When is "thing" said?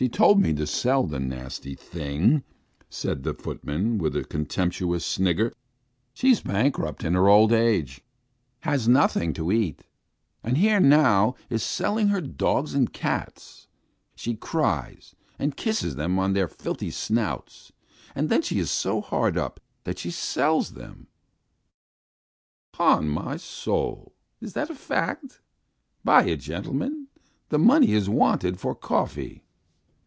1.74-2.44